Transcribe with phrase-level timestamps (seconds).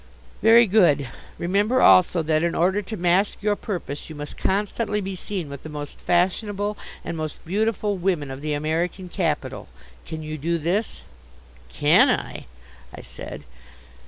[0.41, 1.09] "Very good.
[1.37, 5.61] Remember also that in order to mask your purpose you must constantly be seen with
[5.61, 9.67] the most fashionable and most beautiful women of the American capital.
[10.07, 11.03] Can you do this?"
[11.69, 12.47] "Can I?"
[12.91, 13.43] I said.